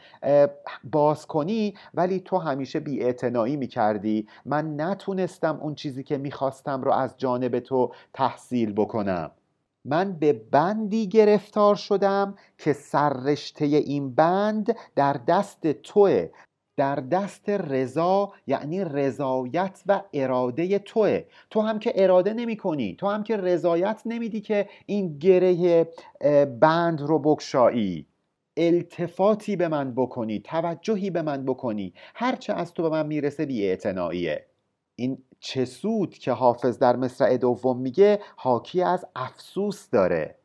باز 0.84 1.26
کنی 1.26 1.74
ولی 1.94 2.20
تو 2.20 2.38
همیشه 2.38 2.80
بی 2.80 3.14
می 3.56 3.66
کردی. 3.66 4.26
من 4.44 4.80
نتونستم 4.80 5.58
اون 5.62 5.74
چیزی 5.74 6.02
که 6.02 6.18
می‌خواستم 6.18 6.82
رو 6.82 6.92
از 6.92 7.14
جانب 7.18 7.58
تو 7.58 7.92
تحصیل 8.14 8.72
بکنم. 8.72 9.30
من 9.86 10.12
به 10.12 10.32
بندی 10.32 11.08
گرفتار 11.08 11.74
شدم 11.74 12.34
که 12.58 12.72
سررشته 12.72 13.64
این 13.64 14.14
بند 14.14 14.76
در 14.94 15.12
دست 15.12 15.66
توه 15.66 16.28
در 16.76 16.96
دست 16.96 17.48
رضا 17.48 18.32
یعنی 18.46 18.84
رضایت 18.84 19.82
و 19.86 20.02
اراده 20.12 20.78
توه. 20.78 21.24
تو 21.50 21.60
هم 21.60 21.78
که 21.78 21.92
اراده 21.94 22.32
نمی 22.32 22.56
کنی 22.56 22.94
تو 22.94 23.06
هم 23.06 23.22
که 23.22 23.36
رضایت 23.36 24.02
نمیدی 24.06 24.40
که 24.40 24.68
این 24.86 25.18
گره 25.18 25.88
بند 26.60 27.00
رو 27.00 27.18
بکشایی. 27.18 28.06
التفاتی 28.56 29.56
به 29.56 29.68
من 29.68 29.94
بکنی 29.94 30.40
توجهی 30.40 31.10
به 31.10 31.22
من 31.22 31.44
بکنی. 31.44 31.92
هرچه 32.14 32.52
از 32.52 32.74
تو 32.74 32.82
به 32.82 32.88
من 32.88 33.06
می‌رسه 33.06 33.46
بی 33.46 33.76
این 34.96 35.18
چه 35.48 35.64
سود 35.64 36.14
که 36.14 36.32
حافظ 36.32 36.78
در 36.78 36.96
مصرع 36.96 37.36
دوم 37.36 37.78
میگه 37.78 38.20
حاکی 38.36 38.82
از 38.82 39.06
افسوس 39.16 39.90
داره. 39.90 40.38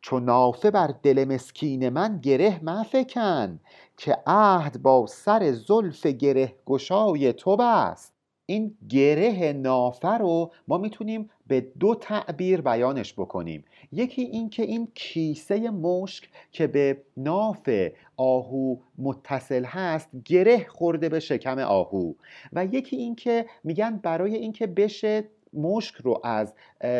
چون 0.00 0.24
نافه 0.24 0.70
بر 0.70 0.94
دل 1.02 1.24
مسکین 1.24 1.88
من 1.88 2.18
گره 2.18 2.60
مفکن 2.64 3.60
که 3.96 4.18
عهد 4.26 4.82
با 4.82 5.06
سر 5.06 5.52
زلف 5.52 6.06
گره 6.06 6.54
گشای 6.66 7.32
تو 7.32 7.56
بست 7.56 8.11
این 8.52 8.76
گره 8.88 9.52
نافه 9.52 10.08
رو 10.08 10.52
ما 10.68 10.78
می‌تونیم 10.78 11.30
به 11.46 11.60
دو 11.80 11.94
تعبیر 11.94 12.60
بیانش 12.60 13.12
بکنیم. 13.12 13.64
یکی 13.92 14.22
این 14.22 14.50
که 14.50 14.62
این 14.62 14.88
کیسه 14.94 15.70
مشک 15.70 16.28
که 16.52 16.66
به 16.66 17.02
ناف 17.16 17.70
آهو 18.16 18.76
متصل 18.98 19.64
هست 19.64 20.08
گره 20.24 20.66
خورده 20.68 21.08
به 21.08 21.20
شکم 21.20 21.58
آهو. 21.58 22.12
و 22.52 22.64
یکی 22.64 22.96
این 22.96 23.14
که 23.14 23.46
میگن 23.64 23.96
برای 23.96 24.34
اینکه 24.34 24.66
بشه 24.66 25.24
مشک 25.52 25.94
رو 25.94 26.20
از 26.24 26.54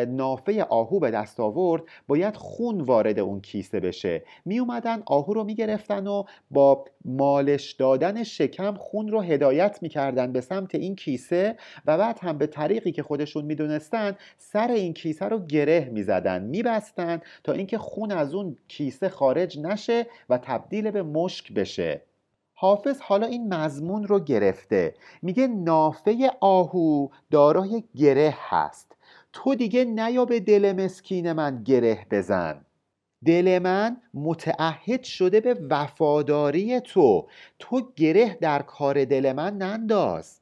نافه 0.07 0.63
آهو 0.63 0.99
به 0.99 1.11
دست 1.11 1.39
آورد 1.39 1.83
باید 2.07 2.35
خون 2.35 2.81
وارد 2.81 3.19
اون 3.19 3.41
کیسه 3.41 3.79
بشه. 3.79 4.23
می 4.45 4.59
اومدن 4.59 5.03
آهو 5.05 5.33
رو 5.33 5.43
می‌گرفتن 5.43 6.07
و 6.07 6.23
با 6.51 6.85
مالش 7.05 7.71
دادن 7.71 8.23
شکم 8.23 8.73
خون 8.73 9.07
رو 9.07 9.21
هدایت 9.21 9.79
می‌کردن 9.81 10.33
به 10.33 10.41
سمت 10.41 10.75
این 10.75 10.95
کیسه 10.95 11.55
و 11.85 11.97
بعد 11.97 12.19
هم 12.21 12.37
به 12.37 12.47
طریقی 12.47 12.91
که 12.91 13.03
خودشون 13.03 13.45
می‌دونستن 13.45 14.15
سر 14.37 14.71
این 14.71 14.93
کیسه 14.93 15.25
رو 15.25 15.39
گره 15.39 15.89
می‌زدن 15.93 16.43
میبستن 16.43 17.21
تا 17.43 17.51
اینکه 17.51 17.77
خون 17.77 18.11
از 18.11 18.33
اون 18.33 18.57
کیسه 18.67 19.09
خارج 19.09 19.59
نشه 19.59 20.07
و 20.29 20.37
تبدیل 20.37 20.91
به 20.91 21.03
مشک 21.03 21.53
بشه. 21.53 22.01
حافظ 22.55 23.01
حالا 23.01 23.27
این 23.27 23.53
مضمون 23.53 24.03
رو 24.07 24.19
گرفته. 24.19 24.95
میگه 25.21 25.47
نافه 25.47 26.31
آهو 26.41 27.07
دارای 27.31 27.83
گره 27.95 28.35
هست. 28.37 28.95
تو 29.33 29.55
دیگه 29.55 29.85
نیا 29.85 30.25
به 30.25 30.39
دل 30.39 30.83
مسکین 30.85 31.31
من 31.33 31.63
گره 31.63 32.07
بزن. 32.11 32.65
دل 33.25 33.59
من 33.59 33.97
متعهد 34.13 35.03
شده 35.03 35.41
به 35.41 35.57
وفاداری 35.69 36.79
تو. 36.81 37.27
تو 37.59 37.81
گره 37.95 38.37
در 38.41 38.61
کار 38.61 39.05
دل 39.05 39.33
من 39.33 39.57
ننداز. 39.57 40.39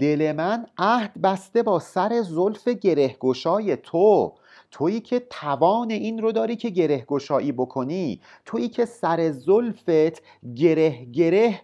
دل 0.00 0.32
من 0.32 0.66
عهد 0.78 1.12
بسته 1.22 1.62
با 1.62 1.78
سر 1.78 2.22
زلف 2.22 2.68
گره 2.68 3.16
گشای 3.20 3.76
تو. 3.76 4.34
تویی 4.72 5.00
که 5.00 5.20
توان 5.30 5.90
این 5.90 6.18
رو 6.22 6.32
داری 6.32 6.56
که 6.56 6.70
گره 6.70 7.04
گشایی 7.08 7.52
بکنی 7.52 8.20
تویی 8.44 8.68
که 8.68 8.84
سر 8.84 9.30
زلفت 9.30 10.22
گره 10.56 11.04
گره 11.04 11.60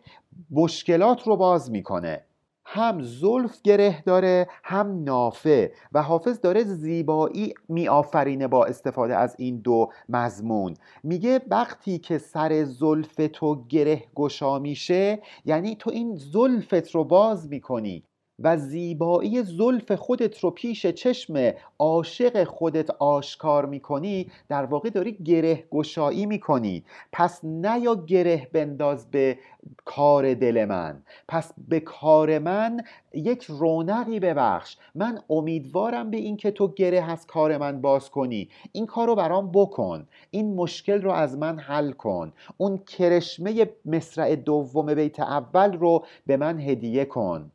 مشکلات 0.50 1.22
رو 1.26 1.36
باز 1.36 1.70
می‌کنه. 1.70 2.24
هم 2.70 3.02
زلف 3.02 3.62
گره 3.62 4.02
داره 4.06 4.48
هم 4.64 5.04
نافه 5.04 5.72
و 5.92 6.02
حافظ 6.02 6.40
داره 6.40 6.64
زیبایی 6.64 7.54
میآفرینه 7.68 8.49
با 8.49 8.64
استفاده 8.64 9.16
از 9.16 9.36
این 9.38 9.56
دو 9.56 9.88
مضمون. 10.08 10.75
میگه 11.02 11.40
وقتی 11.50 11.99
که 11.99 12.18
سر 12.18 12.64
زلف 12.64 13.14
تو 13.32 13.64
گره 13.68 14.04
گشا 14.14 14.58
میشه 14.58 15.23
یعنی 15.44 15.76
تو 15.76 15.90
این 15.90 16.16
زلفت 16.16 16.90
رو 16.90 17.04
باز 17.04 17.49
می‌کنی. 17.49 18.02
و 18.38 18.56
زیبایی 18.56 19.42
زلف 19.42 19.92
خودت 19.92 20.38
رو 20.38 20.50
پیش 20.50 20.86
چشم 20.86 21.52
عاشق 21.78 22.44
خودت 22.44 22.90
آشکار 22.90 23.66
می‌کنی 23.66 24.30
در 24.48 24.64
واقع 24.64 24.90
داری 24.90 25.12
گره 25.12 25.64
گشایی 25.70 26.26
می‌کنی. 26.26 26.84
پس 27.12 27.44
نیا 27.44 27.94
گره 27.94 28.48
بنداز 28.52 29.10
به 29.10 29.38
کار 29.84 30.34
دل 30.34 30.64
من. 30.64 31.02
پس 31.28 31.52
به 31.68 31.80
کار 31.80 32.38
من 32.38 32.80
یک 33.14 33.44
رونقی 33.44 34.20
ببخش. 34.20 34.76
من 34.94 35.18
امیدوارم 35.30 36.10
به 36.10 36.16
اینکه 36.16 36.50
تو 36.50 36.68
گره 36.68 37.10
از 37.10 37.26
کار 37.26 37.58
من 37.58 37.80
باز 37.80 38.10
کنی. 38.10 38.48
این 38.72 38.86
کار 38.86 39.06
رو 39.06 39.14
برام 39.14 39.50
بکن. 39.52 40.06
این 40.30 40.54
مشکل 40.54 41.02
رو 41.02 41.10
از 41.10 41.38
من 41.38 41.58
حل 41.58 41.92
کن. 41.92 42.32
اون 42.56 42.78
کرشمه 42.78 43.68
مصرع 43.84 44.36
دوم 44.36 44.94
بیت 44.94 45.20
اول 45.20 45.72
رو 45.72 46.04
به 46.26 46.36
من 46.36 46.60
هدیه 46.60 47.04
کن. 47.04 47.50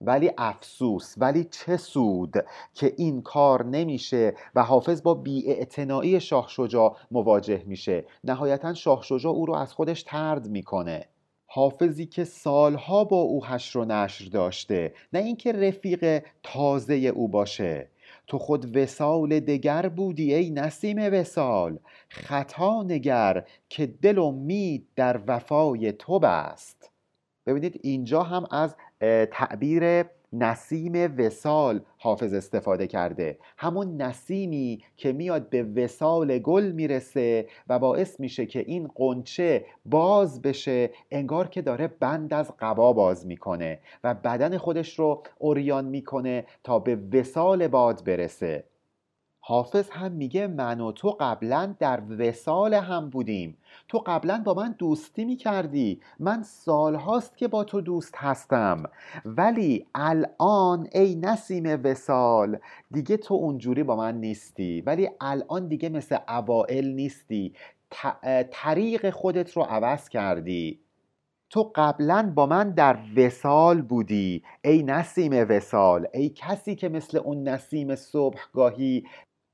ولی 0.00 0.30
افسوس 0.38 1.14
ولی 1.18 1.44
چه 1.44 1.76
سود 1.76 2.34
که 2.74 2.94
این 2.96 3.22
کار 3.22 3.64
نمیشه 3.64 4.34
و 4.54 4.62
حافظ 4.62 5.02
با 5.02 5.14
بیاعتنایی 5.14 6.20
شاه 6.20 6.48
شجاع 6.48 6.96
مواجه 7.10 7.62
میشه. 7.66 8.04
نهایتا 8.24 8.74
شاه 8.74 9.02
شجاع 9.02 9.32
او 9.32 9.46
رو 9.46 9.54
از 9.54 9.72
خودش 9.72 10.02
ترد 10.02 10.48
می‌کنه. 10.48 11.06
حافظی 11.46 12.06
که 12.06 12.24
سالها 12.24 13.04
با 13.04 13.20
او 13.20 13.46
حشر 13.46 13.78
و 13.78 13.84
نشر 13.84 14.24
داشته 14.24 14.94
نه 15.12 15.18
اینکه 15.18 15.52
رفیق 15.52 16.24
تازه 16.42 16.94
او 16.94 17.28
باشه. 17.28 17.88
تو 18.26 18.38
خود 18.38 18.76
وسال 18.76 19.40
دگر 19.40 19.88
بودی 19.88 20.34
ای 20.34 20.50
نسیم 20.50 21.12
وسال 21.12 21.78
خطا 22.08 22.82
نگر 22.82 23.44
که 23.68 23.86
دل 23.86 24.18
امید 24.18 24.86
در 24.96 25.20
وفای 25.26 25.92
تو 25.92 26.18
بست. 26.18 26.90
ببینید 27.46 27.80
اینجا 27.82 28.22
هم 28.22 28.46
از 28.50 28.76
تعبیر 29.30 30.04
نسیم 30.32 31.16
وسال 31.18 31.80
حافظ 31.98 32.34
استفاده 32.34 32.86
کرده. 32.86 33.38
همون 33.56 34.02
نسیمی 34.02 34.82
که 34.96 35.12
میاد 35.12 35.48
به 35.48 35.62
وسال 35.62 36.38
گل 36.38 36.70
می‌رسه 36.70 37.46
و 37.68 37.78
باعث 37.78 38.20
میشه 38.20 38.46
که 38.46 38.58
این 38.58 38.90
قنچه 38.94 39.64
باز 39.84 40.42
بشه 40.42 40.90
انگار 41.10 41.48
که 41.48 41.62
داره 41.62 41.88
بند 41.88 42.34
از 42.34 42.52
قبا 42.58 42.92
باز 42.92 43.26
می‌کنه 43.26 43.78
و 44.04 44.14
بدن 44.14 44.58
خودش 44.58 44.98
رو 44.98 45.22
اوریان 45.38 45.84
می‌کنه 45.84 46.44
تا 46.64 46.78
به 46.78 46.98
وسال 47.12 47.68
باد 47.68 48.04
برسه. 48.04 48.64
حافظ 49.50 49.90
هم 49.90 50.12
میگه 50.12 50.46
من 50.46 50.80
و 50.80 50.92
تو 50.92 51.16
قبلا 51.20 51.74
در 51.78 52.02
وسال 52.18 52.74
هم 52.74 53.10
بودیم. 53.10 53.56
تو 53.88 53.98
قبلا 54.06 54.42
با 54.44 54.54
من 54.54 54.74
دوستی 54.78 55.24
می‌کردی. 55.24 56.00
من 56.18 56.42
سالهاست 56.42 57.36
که 57.36 57.48
با 57.48 57.64
تو 57.64 57.80
دوست 57.80 58.14
هستم. 58.16 58.82
ولی 59.24 59.86
الان 59.94 60.88
ای 60.92 61.14
نسیم 61.14 61.80
وسال 61.84 62.58
دیگه 62.90 63.16
تو 63.16 63.34
اونجوری 63.34 63.82
با 63.82 63.96
من 63.96 64.20
نیستی. 64.20 64.80
ولی 64.80 65.08
الان 65.20 65.68
دیگه 65.68 65.88
مثل 65.88 66.18
اوائل 66.28 66.86
نیستی. 66.86 67.52
طریق 68.50 69.10
خودت 69.10 69.52
رو 69.52 69.62
عوض 69.62 70.08
کردی. 70.08 70.80
تو 71.50 71.72
قبلا 71.74 72.32
با 72.34 72.46
من 72.46 72.70
در 72.70 72.98
وسال 73.16 73.82
بودی. 73.82 74.42
ای 74.64 74.82
نسیم 74.82 75.32
وسال 75.48 76.06
ای 76.14 76.28
کسی 76.28 76.74
که 76.74 76.88
مثل 76.88 77.18
اون 77.18 77.48
نسیم 77.48 77.94
صبحگاهی 77.96 79.04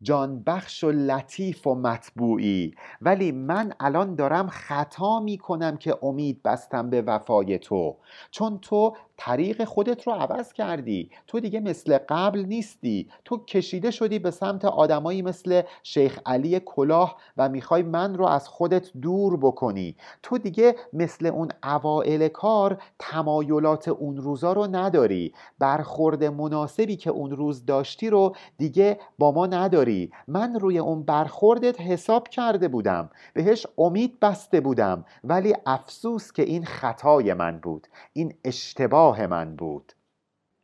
جان 0.03 0.43
بخش 0.43 0.85
و 0.85 0.91
لطیف 0.91 1.67
و 1.67 1.75
مطبوعی. 1.75 2.75
ولی 3.01 3.33
من 3.33 3.73
الان 3.81 4.15
دارم 4.15 4.49
خطا 4.49 5.21
می 5.21 5.39
کنم 5.39 5.77
که 5.77 5.99
امید 6.03 6.43
بستم 6.43 6.91
به 6.91 7.03
وفای 7.03 7.59
تو. 7.59 7.97
چون 8.31 8.59
تو 8.59 8.97
طریق 9.17 9.65
خودت 9.65 10.07
رو 10.07 10.13
عوض 10.13 10.53
کردی. 10.53 11.11
تو 11.27 11.41
دیگه 11.41 11.61
مثل 11.61 11.99
قبل 12.09 12.45
نیستی. 12.45 13.09
تو 13.25 13.45
کشیده 13.45 13.91
شدی 13.91 14.19
به 14.19 14.31
سمت 14.31 14.65
آدمایی 14.65 15.23
مثل 15.23 15.63
شیخ 15.83 16.19
علی 16.27 16.61
کلاه 16.61 17.17
و 17.37 17.49
می‌خوای 17.49 17.83
من 17.83 18.15
رو 18.15 18.27
از 18.27 18.49
خودت 18.49 18.91
دور 19.03 19.37
بکنی. 19.37 19.97
تو 20.23 20.39
دیگه 20.39 20.77
مثل 20.93 21.27
اون 21.27 21.49
اوائل 21.65 22.29
کار 22.29 22.79
تمایلات 22.99 23.89
اون 23.89 24.17
روزا 24.17 24.53
رو 24.53 24.67
نداری. 24.67 25.33
برخورد 25.59 26.25
مناسبی 26.25 26.97
که 26.97 27.11
اون 27.11 27.31
روز 27.31 27.67
داشتی 27.67 28.11
رو 28.11 28.37
دیگه 28.59 28.99
با 29.19 29.33
ما 29.33 29.47
نداری. 29.47 30.11
من 30.29 30.55
روی 30.61 30.79
اون 30.79 31.03
برخوردت 31.03 31.81
حساب 31.81 32.29
کرده 32.29 32.69
بودم. 32.69 33.11
بهش 33.35 33.67
امید 33.79 34.21
بسته 34.21 34.61
بودم. 34.61 35.05
ولی 35.25 35.55
افسوس 35.67 36.33
که 36.33 36.43
این 36.43 36.65
خطای 36.65 37.35
من 37.35 37.59
بود. 37.59 37.87
این 38.13 38.35
اشتباه 38.45 39.06
من 39.13 39.57
بود. 39.57 39.93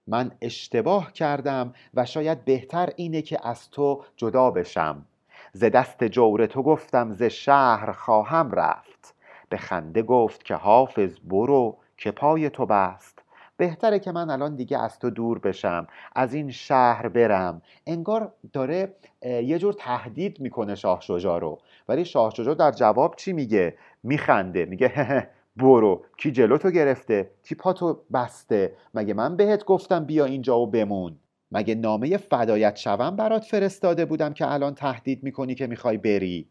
من 0.06 0.32
اشتباه 0.40 1.12
کردم 1.12 1.74
و 1.94 2.06
شاید 2.06 2.44
بهتر 2.44 2.88
اینه 2.96 3.22
که 3.22 3.48
از 3.48 3.70
تو 3.70 4.04
جدا 4.16 4.50
بشم. 4.50 5.06
ز 5.52 5.64
دست 5.64 6.04
جور 6.04 6.46
تو 6.46 6.62
گفتم 6.62 7.12
ز 7.12 7.22
شهر 7.22 7.92
خواهم 7.92 8.50
رفت. 8.50 9.14
به 9.48 9.56
خنده 9.56 10.02
گفت 10.02 10.44
که 10.44 10.54
حافظ 10.54 11.14
برو 11.24 11.76
که 11.96 12.10
پای 12.10 12.50
تو 12.50 12.66
بست. 12.66 13.18
بهتره 13.56 13.98
که 13.98 14.12
من 14.12 14.30
الان 14.30 14.56
دیگه 14.56 14.78
از 14.78 14.98
تو 14.98 15.10
دور 15.10 15.38
بشم 15.38 15.86
از 16.14 16.34
این 16.34 16.50
شهر 16.50 17.08
برم. 17.08 17.62
انگار 17.86 18.32
داره 18.52 18.94
یه 19.22 19.58
جور 19.58 19.72
تهدید 19.72 20.40
می‌کنه 20.40 20.74
شاه 20.74 21.00
شجاع 21.00 21.40
رو. 21.40 21.58
ولی 21.88 22.04
شاه 22.04 22.30
شجاع 22.30 22.54
در 22.54 22.70
جواب 22.70 23.16
چی 23.16 23.32
میگه؟ 23.32 23.74
میخنده 24.02 24.64
میگه 24.64 25.28
برو 25.56 26.04
کی 26.16 26.30
جلو 26.32 26.58
تو 26.58 26.70
گرفته 26.70 27.30
کی 27.42 27.54
پاتو 27.54 28.04
بسته. 28.12 28.76
مگه 28.94 29.14
من 29.14 29.36
بهت 29.36 29.64
گفتم 29.64 30.04
بیا 30.04 30.24
اینجا 30.24 30.58
و 30.60 30.66
بمون؟ 30.70 31.18
مگه 31.52 31.74
نامه 31.74 32.16
فدایت 32.16 32.76
شوم 32.76 33.16
برات 33.16 33.44
فرستاده 33.44 34.04
بودم 34.04 34.32
که 34.32 34.52
الان 34.52 34.74
تهدید 34.74 35.22
می‌کنی 35.22 35.54
که 35.54 35.66
می‌خوای 35.66 35.96
بری؟ 35.98 36.48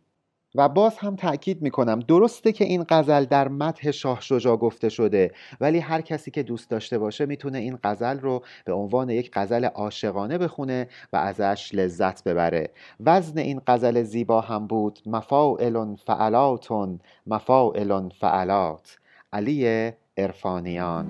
و 0.55 0.69
باز 0.69 0.97
هم 0.97 1.15
تاکید 1.15 1.61
می‌کنم 1.61 1.99
درسته 1.99 2.51
که 2.51 2.65
این 2.65 2.85
غزل 2.89 3.25
در 3.25 3.47
متح 3.47 3.91
شاه 3.91 4.21
شجا 4.21 4.57
گفته 4.57 4.89
شده 4.89 5.31
ولی 5.61 5.79
هر 5.79 6.01
کسی 6.01 6.31
که 6.31 6.43
دوست 6.43 6.69
داشته 6.69 6.97
باشه 6.97 7.25
می‌تونه 7.25 7.57
این 7.57 7.79
غزل 7.83 8.19
رو 8.19 8.43
به 8.65 8.73
عنوان 8.73 9.09
یک 9.09 9.31
غزل 9.33 9.65
عاشقانه 9.65 10.37
بخونه 10.37 10.87
و 11.13 11.17
ازش 11.17 11.69
لذت 11.73 12.23
ببره. 12.23 12.69
وزن 12.99 13.37
این 13.37 13.61
غزل 13.67 14.03
زیبا 14.03 14.41
هم 14.41 14.67
بود 14.67 14.99
مفاعل 15.05 15.95
فعلاتون 15.95 16.99
مفاعل 17.27 18.09
فعلات. 18.09 18.97
علی 19.33 19.91
عرفانیان. 20.17 21.07